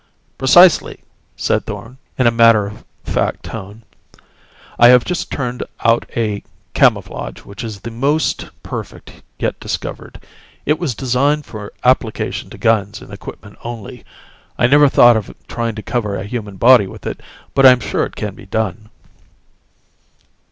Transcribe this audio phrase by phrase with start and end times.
[0.39, 1.01] "Precisely,"
[1.37, 3.83] said Thorn in a matter of fact tone.
[4.79, 6.41] "I have just turned out a
[6.73, 10.19] camouflage which is the most perfect yet discovered.
[10.65, 14.03] It was designed for application to guns and equipment only.
[14.57, 17.21] I'd never thought of trying to cover a human body with it,
[17.53, 18.89] but I am sure it can be done."